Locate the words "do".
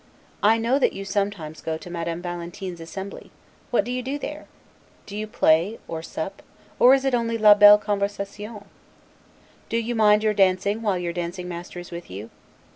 3.83-3.91, 4.01-4.17, 5.05-5.15, 9.69-9.77